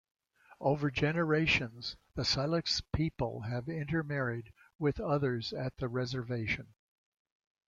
Over 0.59 0.89
generations 0.89 1.95
the 2.15 2.23
Siletz 2.23 2.81
people 2.91 3.41
have 3.41 3.69
intermarried 3.69 4.51
with 4.79 4.99
others 4.99 5.53
at 5.53 5.77
the 5.77 5.87
reservation. 5.89 6.73